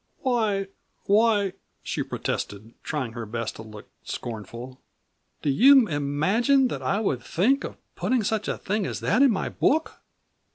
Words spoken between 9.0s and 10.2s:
that into my book?"